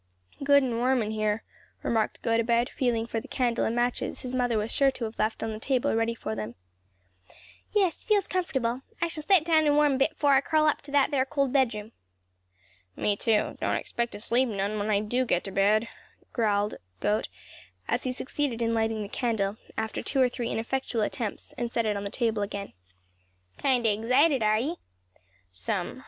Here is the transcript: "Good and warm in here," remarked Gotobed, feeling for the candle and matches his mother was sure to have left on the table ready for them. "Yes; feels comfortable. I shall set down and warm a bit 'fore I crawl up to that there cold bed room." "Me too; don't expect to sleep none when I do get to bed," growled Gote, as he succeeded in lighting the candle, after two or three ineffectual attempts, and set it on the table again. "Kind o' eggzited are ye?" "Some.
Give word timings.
"Good 0.43 0.63
and 0.63 0.79
warm 0.79 1.03
in 1.03 1.11
here," 1.11 1.43
remarked 1.83 2.23
Gotobed, 2.23 2.69
feeling 2.69 3.05
for 3.05 3.19
the 3.19 3.27
candle 3.27 3.65
and 3.65 3.75
matches 3.75 4.21
his 4.21 4.33
mother 4.33 4.57
was 4.57 4.71
sure 4.73 4.89
to 4.89 5.03
have 5.05 5.19
left 5.19 5.43
on 5.43 5.51
the 5.53 5.59
table 5.59 5.93
ready 5.95 6.15
for 6.15 6.33
them. 6.33 6.55
"Yes; 7.71 8.03
feels 8.03 8.27
comfortable. 8.27 8.81
I 8.99 9.07
shall 9.07 9.21
set 9.21 9.45
down 9.45 9.67
and 9.67 9.75
warm 9.75 9.93
a 9.93 9.97
bit 9.97 10.17
'fore 10.17 10.33
I 10.33 10.41
crawl 10.41 10.65
up 10.65 10.81
to 10.81 10.91
that 10.91 11.11
there 11.11 11.23
cold 11.23 11.53
bed 11.53 11.75
room." 11.75 11.91
"Me 12.95 13.15
too; 13.15 13.55
don't 13.61 13.75
expect 13.75 14.13
to 14.13 14.19
sleep 14.19 14.49
none 14.49 14.79
when 14.79 14.89
I 14.89 15.01
do 15.01 15.23
get 15.23 15.43
to 15.43 15.51
bed," 15.51 15.87
growled 16.33 16.77
Gote, 16.99 17.29
as 17.87 18.01
he 18.03 18.11
succeeded 18.11 18.59
in 18.59 18.73
lighting 18.73 19.03
the 19.03 19.07
candle, 19.07 19.57
after 19.77 20.01
two 20.01 20.19
or 20.19 20.29
three 20.29 20.49
ineffectual 20.49 21.03
attempts, 21.03 21.53
and 21.59 21.71
set 21.71 21.85
it 21.85 21.95
on 21.95 22.05
the 22.05 22.09
table 22.09 22.41
again. 22.41 22.73
"Kind 23.59 23.85
o' 23.85 23.89
eggzited 23.91 24.41
are 24.41 24.57
ye?" 24.57 24.77
"Some. 25.51 25.99